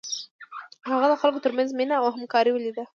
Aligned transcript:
هغه 0.89 1.05
د 1.09 1.13
خلکو 1.21 1.43
تر 1.45 1.51
منځ 1.57 1.69
مینه 1.77 1.95
او 2.01 2.05
همکاري 2.15 2.51
ولیده. 2.53 2.83